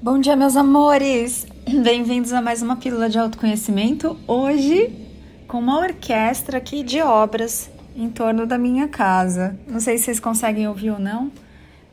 [0.00, 1.44] Bom dia, meus amores!
[1.82, 4.16] Bem-vindos a mais uma pílula de autoconhecimento.
[4.28, 4.92] Hoje,
[5.48, 9.58] com uma orquestra aqui de obras em torno da minha casa.
[9.66, 11.32] Não sei se vocês conseguem ouvir ou não.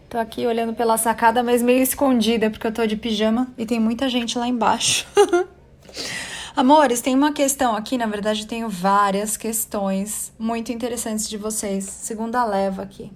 [0.08, 3.80] Tô aqui olhando pela sacada, mas meio escondida, porque eu tô de pijama e tem
[3.80, 5.08] muita gente lá embaixo.
[6.56, 12.46] Amores, tem uma questão aqui, na verdade, tenho várias questões muito interessantes de vocês, segunda
[12.46, 13.12] leva aqui.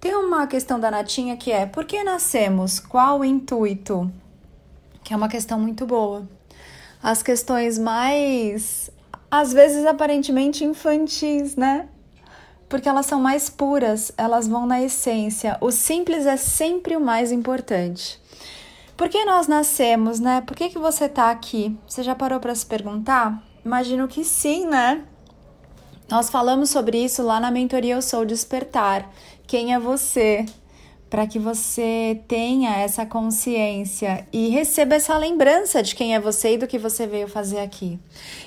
[0.00, 2.80] Tem uma questão da Natinha que é: por que nascemos?
[2.80, 4.10] Qual o intuito?
[5.04, 6.26] Que é uma questão muito boa.
[7.02, 8.90] As questões mais,
[9.30, 11.86] às vezes aparentemente infantis, né?
[12.66, 15.58] Porque elas são mais puras, elas vão na essência.
[15.60, 18.18] O simples é sempre o mais importante.
[18.96, 20.40] Por que nós nascemos, né?
[20.42, 21.76] Por que, que você tá aqui?
[21.86, 23.42] Você já parou para se perguntar?
[23.64, 25.04] Imagino que sim, né?
[26.08, 29.10] Nós falamos sobre isso lá na mentoria Eu Sou Despertar.
[29.50, 30.46] Quem é você?
[31.10, 36.56] Para que você tenha essa consciência e receba essa lembrança de quem é você e
[36.56, 37.98] do que você veio fazer aqui.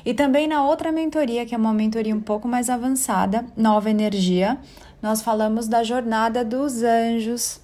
[0.06, 4.58] E também na outra mentoria, que é uma mentoria um pouco mais avançada, Nova Energia,
[5.02, 7.60] nós falamos da jornada dos anjos,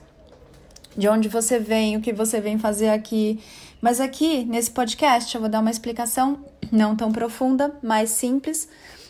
[0.98, 3.40] de onde você vem, o que você vem fazer aqui.
[3.82, 8.68] Mas aqui, nesse podcast, eu vou dar uma explicação não tão profunda, mais simples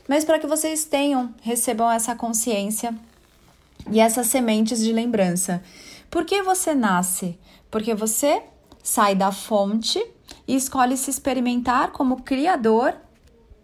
[0.09, 2.95] mas para que vocês tenham, recebam essa consciência
[3.92, 5.62] e essas sementes de lembrança.
[6.10, 7.38] Por que você nasce?
[7.70, 8.42] Porque você
[8.82, 10.04] sai da fonte
[10.48, 12.96] e escolhe se experimentar como criador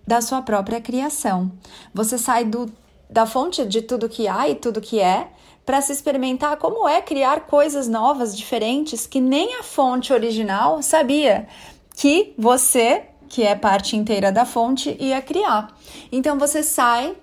[0.06, 1.52] da sua própria criação.
[1.94, 2.72] Você sai do,
[3.10, 5.30] da fonte de tudo que há e tudo que é
[5.66, 11.48] para se experimentar como é criar coisas novas, diferentes, que nem a fonte original sabia
[11.96, 15.76] que você que é parte inteira da fonte, ia criar.
[16.12, 17.16] Então você sai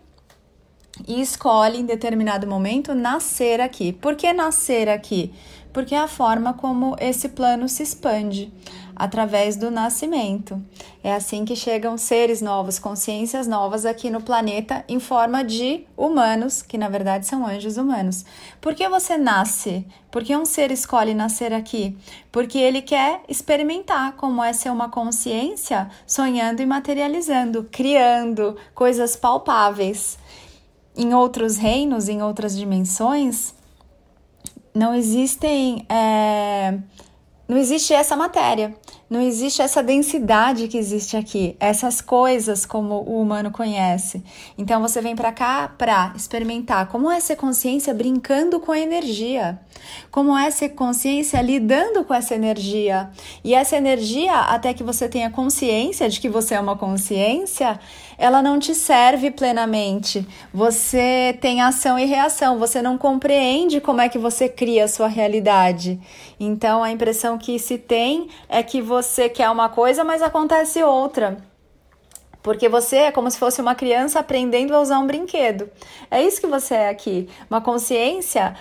[1.06, 3.92] e escolhe em determinado momento nascer aqui.
[3.92, 5.32] Por que nascer aqui?
[5.72, 8.52] Porque é a forma como esse plano se expande
[8.94, 10.62] através do nascimento.
[11.02, 16.62] É assim que chegam seres novos, consciências novas aqui no planeta em forma de humanos,
[16.62, 18.24] que na verdade são anjos humanos.
[18.60, 19.86] Por que você nasce?
[20.10, 21.96] Por que um ser escolhe nascer aqui?
[22.30, 30.18] Porque ele quer experimentar como é ser uma consciência sonhando e materializando, criando coisas palpáveis.
[30.96, 33.54] Em outros reinos, em outras dimensões,
[34.74, 35.86] não existem.
[35.88, 36.78] É
[37.52, 38.74] não existe essa matéria,
[39.12, 44.24] não existe essa densidade que existe aqui, essas coisas como o humano conhece.
[44.56, 49.60] Então você vem para cá para experimentar como é ser consciência brincando com a energia,
[50.10, 53.10] como é ser consciência lidando com essa energia.
[53.44, 57.78] E essa energia, até que você tenha consciência de que você é uma consciência,
[58.16, 60.26] ela não te serve plenamente.
[60.54, 65.08] Você tem ação e reação, você não compreende como é que você cria a sua
[65.08, 66.00] realidade.
[66.38, 71.38] Então a impressão que se tem é que você quer uma coisa, mas acontece outra.
[72.42, 75.70] Porque você é como se fosse uma criança aprendendo a usar um brinquedo.
[76.10, 77.28] É isso que você é aqui.
[77.48, 78.56] Uma consciência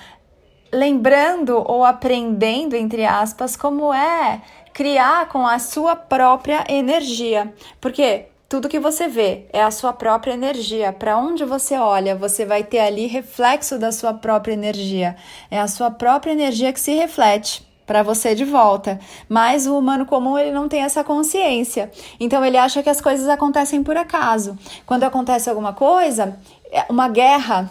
[0.71, 4.41] lembrando ou aprendendo, entre aspas, como é
[4.71, 7.53] criar com a sua própria energia.
[7.81, 10.93] Porque tudo que você vê é a sua própria energia.
[10.93, 15.15] Para onde você olha, você vai ter ali reflexo da sua própria energia.
[15.49, 18.97] É a sua própria energia que se reflete para você de volta.
[19.27, 21.91] Mas o humano comum ele não tem essa consciência.
[22.21, 24.57] Então ele acha que as coisas acontecem por acaso.
[24.85, 26.39] Quando acontece alguma coisa,
[26.71, 27.69] é uma guerra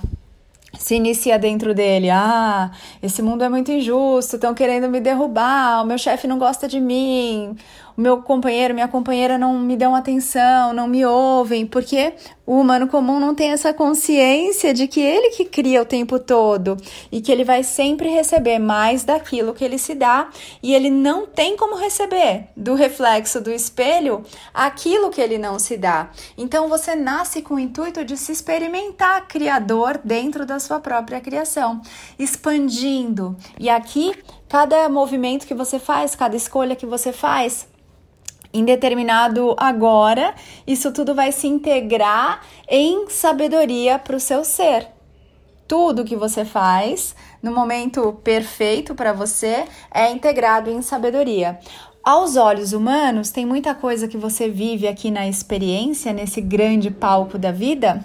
[0.79, 2.11] se inicia dentro dele.
[2.11, 2.71] Ah,
[3.03, 6.79] esse mundo é muito injusto, estão querendo me derrubar, o meu chefe não gosta de
[6.81, 7.57] mim,
[8.01, 12.15] meu companheiro, minha companheira não me dão atenção, não me ouvem, porque
[12.47, 16.79] o humano comum não tem essa consciência de que ele que cria o tempo todo
[17.13, 20.31] e que ele vai sempre receber mais daquilo que ele se dá
[20.63, 24.25] e ele não tem como receber do reflexo do espelho
[24.55, 26.11] aquilo que ele não se dá.
[26.39, 31.83] Então você nasce com o intuito de se experimentar criador dentro da sua própria criação,
[32.19, 33.37] expandindo.
[33.59, 34.15] E aqui
[34.49, 37.69] cada movimento que você faz, cada escolha que você faz,
[38.53, 40.35] em determinado agora,
[40.67, 44.89] isso tudo vai se integrar em sabedoria para o seu ser.
[45.69, 51.61] Tudo que você faz no momento perfeito para você é integrado em sabedoria.
[52.03, 57.39] Aos olhos humanos, tem muita coisa que você vive aqui na experiência, nesse grande palco
[57.39, 58.05] da vida,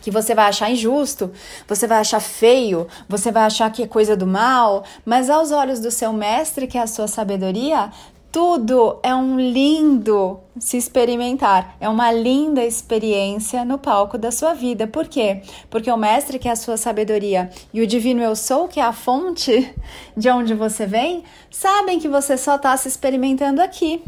[0.00, 1.30] que você vai achar injusto,
[1.66, 5.80] você vai achar feio, você vai achar que é coisa do mal, mas aos olhos
[5.80, 7.90] do seu mestre, que é a sua sabedoria,
[8.34, 14.88] tudo é um lindo se experimentar, é uma linda experiência no palco da sua vida.
[14.88, 15.42] Por quê?
[15.70, 18.82] Porque o mestre, que é a sua sabedoria, e o divino eu sou, que é
[18.82, 19.72] a fonte
[20.16, 24.02] de onde você vem, sabem que você só está se experimentando aqui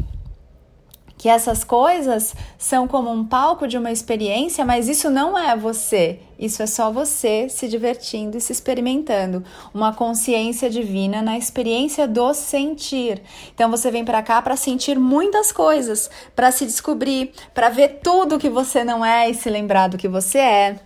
[1.17, 6.19] que essas coisas são como um palco de uma experiência, mas isso não é você.
[6.37, 9.43] Isso é só você se divertindo e se experimentando.
[9.73, 13.23] Uma consciência divina na experiência do sentir.
[13.53, 18.37] Então você vem para cá para sentir muitas coisas, para se descobrir, para ver tudo
[18.37, 20.79] que você não é e se lembrar do que você é.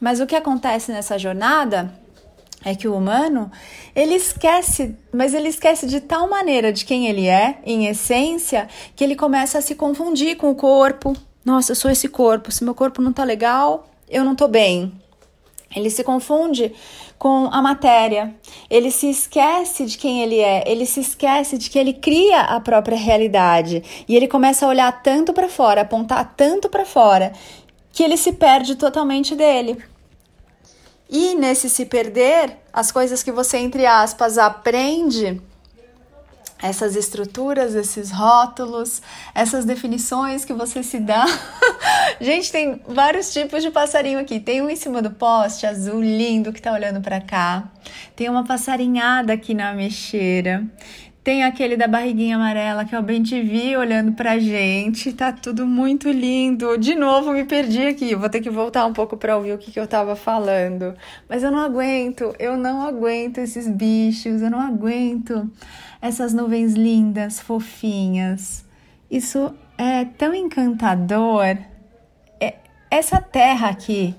[0.00, 2.01] Mas o que acontece nessa jornada
[2.64, 3.50] é que o humano,
[3.94, 9.02] ele esquece, mas ele esquece de tal maneira de quem ele é, em essência, que
[9.02, 11.14] ele começa a se confundir com o corpo.
[11.44, 14.92] Nossa, eu sou esse corpo, se meu corpo não tá legal, eu não tô bem.
[15.74, 16.72] Ele se confunde
[17.18, 18.34] com a matéria,
[18.68, 22.60] ele se esquece de quem ele é, ele se esquece de que ele cria a
[22.60, 27.32] própria realidade e ele começa a olhar tanto para fora, apontar tanto para fora,
[27.92, 29.78] que ele se perde totalmente dele.
[31.14, 35.42] E nesse se perder, as coisas que você, entre aspas, aprende,
[36.62, 39.02] essas estruturas, esses rótulos,
[39.34, 41.26] essas definições que você se dá.
[42.18, 44.40] Gente, tem vários tipos de passarinho aqui.
[44.40, 47.70] Tem um em cima do poste, azul, lindo, que tá olhando para cá.
[48.16, 50.64] Tem uma passarinhada aqui na mexeira.
[51.24, 55.12] Tem aquele da barriguinha amarela, que é o bem te vi olhando pra gente.
[55.12, 56.76] Tá tudo muito lindo.
[56.76, 58.16] De novo, me perdi aqui.
[58.16, 60.96] Vou ter que voltar um pouco pra ouvir o que, que eu tava falando.
[61.28, 65.48] Mas eu não aguento, eu não aguento esses bichos, eu não aguento
[66.00, 68.64] essas nuvens lindas, fofinhas.
[69.08, 71.56] Isso é tão encantador.
[72.40, 72.54] É
[72.90, 74.12] essa terra aqui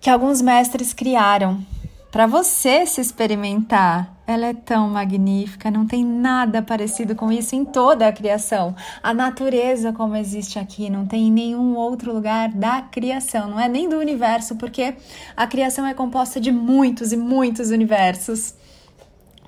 [0.00, 1.64] que alguns mestres criaram
[2.10, 4.17] para você se experimentar.
[4.28, 8.76] Ela é tão magnífica, não tem nada parecido com isso em toda a criação.
[9.02, 13.66] A natureza como existe aqui não tem em nenhum outro lugar da criação, não é
[13.70, 14.94] nem do universo, porque
[15.34, 18.52] a criação é composta de muitos e muitos universos.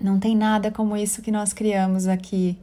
[0.00, 2.58] Não tem nada como isso que nós criamos aqui.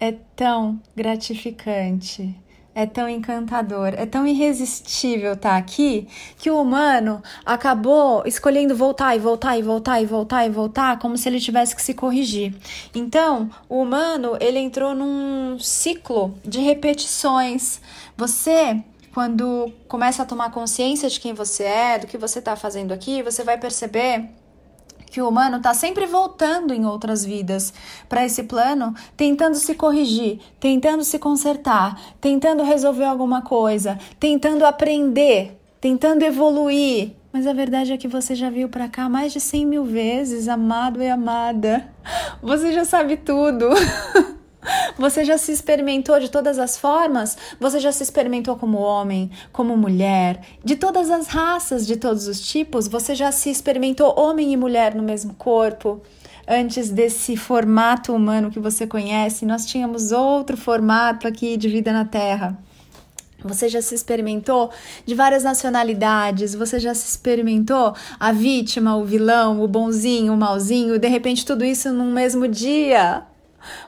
[0.00, 2.34] É tão gratificante
[2.76, 6.06] é tão encantador, é tão irresistível estar tá aqui
[6.36, 11.16] que o humano acabou escolhendo voltar e voltar e voltar e voltar e voltar como
[11.16, 12.54] se ele tivesse que se corrigir.
[12.94, 17.80] Então, o humano, ele entrou num ciclo de repetições.
[18.14, 18.84] Você
[19.14, 23.22] quando começa a tomar consciência de quem você é, do que você está fazendo aqui,
[23.22, 24.28] você vai perceber
[25.10, 27.72] que o humano está sempre voltando em outras vidas
[28.08, 35.58] para esse plano, tentando se corrigir, tentando se consertar, tentando resolver alguma coisa, tentando aprender,
[35.80, 37.12] tentando evoluir.
[37.32, 40.48] Mas a verdade é que você já veio para cá mais de 100 mil vezes,
[40.48, 41.86] amado e amada.
[42.42, 43.68] Você já sabe tudo.
[44.98, 47.36] Você já se experimentou de todas as formas?
[47.60, 52.40] Você já se experimentou como homem, como mulher, de todas as raças, de todos os
[52.40, 52.88] tipos?
[52.88, 56.00] Você já se experimentou homem e mulher no mesmo corpo?
[56.48, 62.06] Antes desse formato humano que você conhece, nós tínhamos outro formato aqui de vida na
[62.06, 62.56] Terra.
[63.44, 64.70] Você já se experimentou
[65.04, 70.98] de várias nacionalidades, você já se experimentou a vítima, o vilão, o bonzinho, o malzinho,
[70.98, 73.24] de repente tudo isso num mesmo dia.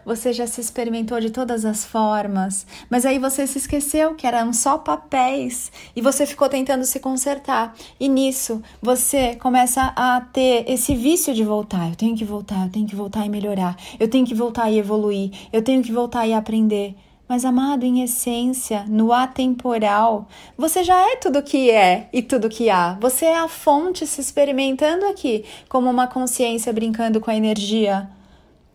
[0.04, 4.52] Você já se experimentou de todas as formas, mas aí você se esqueceu que eram
[4.52, 7.75] só papéis e você ficou tentando se consertar.
[7.98, 11.88] E nisso você começa a ter esse vício de voltar.
[11.88, 13.76] Eu tenho que voltar, eu tenho que voltar e melhorar.
[13.98, 15.30] Eu tenho que voltar e evoluir.
[15.52, 16.94] Eu tenho que voltar e aprender.
[17.28, 22.70] Mas, amado, em essência, no atemporal, você já é tudo que é e tudo que
[22.70, 22.97] há.
[23.02, 28.08] Você é a fonte se experimentando aqui, como uma consciência brincando com a energia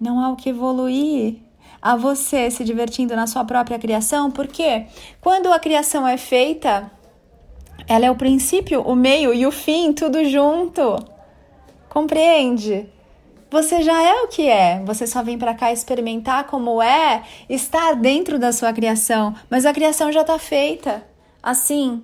[0.03, 1.38] não há o que evoluir
[1.81, 4.86] a você se divertindo na sua própria criação, porque
[5.22, 6.91] quando a criação é feita,
[7.88, 10.98] ela é o princípio, o meio e o fim, tudo junto.
[11.89, 12.89] Compreende?
[13.50, 17.95] Você já é o que é, você só vem para cá experimentar como é estar
[17.95, 21.05] dentro da sua criação, mas a criação já está feita.
[21.41, 22.03] Assim,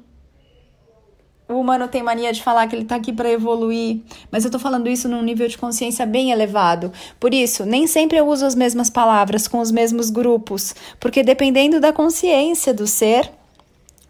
[1.49, 4.01] o humano tem mania de falar que ele está aqui para evoluir,
[4.31, 6.93] mas eu estou falando isso num nível de consciência bem elevado.
[7.19, 11.79] Por isso, nem sempre eu uso as mesmas palavras com os mesmos grupos, porque dependendo
[11.79, 13.31] da consciência do ser,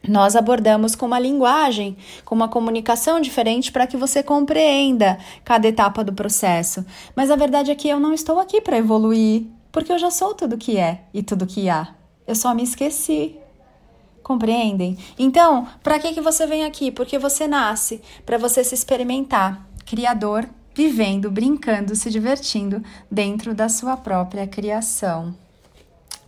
[0.05, 6.03] nós abordamos com uma linguagem, com uma comunicação diferente para que você compreenda cada etapa
[6.03, 6.85] do processo.
[7.15, 10.33] Mas a verdade é que eu não estou aqui para evoluir, porque eu já sou
[10.33, 11.95] tudo que é e tudo que há.
[12.27, 13.35] Eu só me esqueci.
[14.29, 14.95] Compreendem?
[15.17, 16.91] Então, para que, que você vem aqui?
[16.91, 23.97] Porque você nasce para você se experimentar, criador, vivendo, brincando, se divertindo dentro da sua
[23.97, 25.35] própria criação.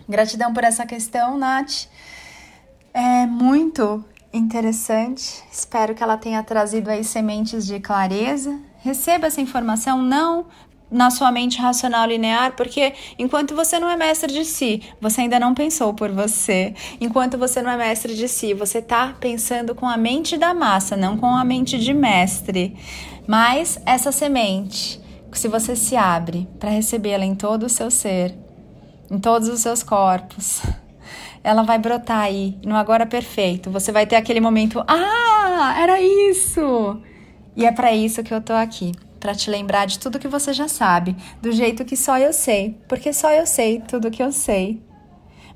[0.09, 1.85] Gratidão por essa questão, Nath.
[2.91, 4.03] É muito
[4.33, 5.43] interessante.
[5.51, 8.59] Espero que ela tenha trazido aí sementes de clareza.
[8.79, 10.47] Receba essa informação não
[10.91, 15.39] na sua mente racional linear, porque enquanto você não é mestre de si, você ainda
[15.39, 16.73] não pensou por você.
[16.99, 20.97] Enquanto você não é mestre de si, você está pensando com a mente da massa,
[20.97, 22.75] não com a mente de mestre.
[23.25, 24.99] Mas essa semente,
[25.31, 28.35] se você se abre para recebê-la em todo o seu ser,
[29.09, 30.61] em todos os seus corpos,
[31.41, 33.71] ela vai brotar aí no agora perfeito.
[33.71, 37.01] Você vai ter aquele momento, ah, era isso.
[37.55, 38.91] E é para isso que eu tô aqui
[39.21, 42.77] para te lembrar de tudo que você já sabe, do jeito que só eu sei,
[42.89, 44.81] porque só eu sei tudo que eu sei.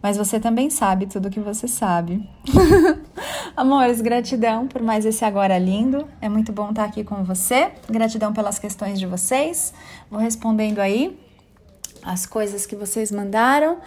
[0.02, 2.30] Mas você também sabe tudo que você sabe.
[3.58, 6.08] Amores, gratidão por mais esse agora lindo.
[6.22, 7.72] É muito bom estar aqui com você.
[7.90, 9.74] Gratidão pelas questões de vocês.
[10.12, 11.20] Vou respondendo aí
[12.04, 13.80] as coisas que vocês mandaram.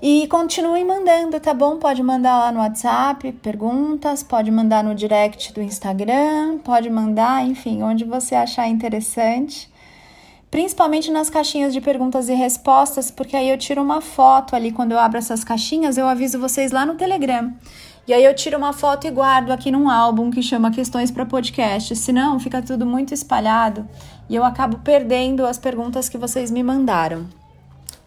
[0.00, 1.78] E continuem mandando, tá bom?
[1.78, 7.82] Pode mandar lá no WhatsApp perguntas, pode mandar no direct do Instagram, pode mandar, enfim,
[7.82, 9.70] onde você achar interessante.
[10.50, 14.92] Principalmente nas caixinhas de perguntas e respostas, porque aí eu tiro uma foto ali quando
[14.92, 17.54] eu abro essas caixinhas, eu aviso vocês lá no Telegram.
[18.06, 21.26] E aí eu tiro uma foto e guardo aqui num álbum que chama Questões para
[21.26, 21.96] Podcast.
[21.96, 23.88] Senão fica tudo muito espalhado
[24.28, 27.26] e eu acabo perdendo as perguntas que vocês me mandaram.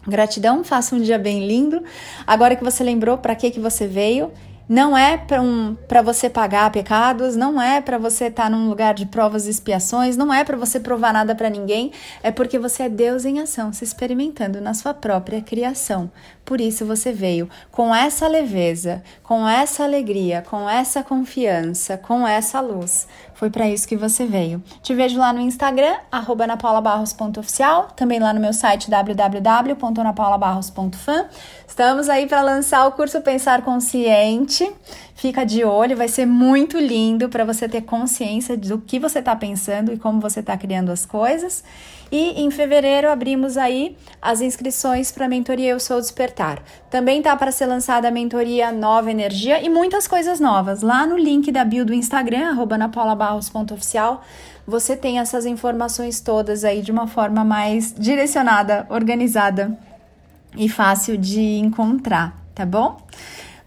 [0.06, 1.82] Gratidão, faça um dia bem lindo.
[2.26, 4.32] Agora que você lembrou para que que você veio,
[4.70, 8.94] não é para um, você pagar pecados, não é para você estar tá num lugar
[8.94, 11.90] de provas e expiações, não é para você provar nada para ninguém,
[12.22, 16.08] é porque você é Deus em ação, se experimentando na sua própria criação.
[16.44, 22.60] Por isso você veio com essa leveza, com essa alegria, com essa confiança, com essa
[22.60, 23.08] luz.
[23.40, 24.62] Foi para isso que você veio.
[24.82, 31.24] Te vejo lá no Instagram, @napaulabarros.oficial, também lá no meu site www.anapaulabarros.fan.
[31.66, 34.70] Estamos aí para lançar o curso Pensar Consciente.
[35.14, 39.34] Fica de olho, vai ser muito lindo para você ter consciência do que você está
[39.34, 41.64] pensando e como você está criando as coisas.
[42.10, 46.62] E em fevereiro abrimos aí as inscrições para a mentoria Eu Sou Despertar.
[46.90, 50.82] Também tá para ser lançada a mentoria Nova Energia e muitas coisas novas.
[50.82, 54.22] Lá no link da bio do Instagram, napaulabarros.oficial,
[54.66, 59.78] você tem essas informações todas aí de uma forma mais direcionada, organizada
[60.56, 63.00] e fácil de encontrar, tá bom?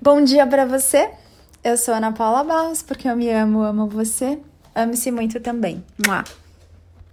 [0.02, 1.12] Bom dia para você.
[1.64, 4.38] Eu sou Ana Paula Barros, porque eu me amo, amo você.
[4.76, 5.82] Ame-se muito também.
[6.06, 6.26] Mua.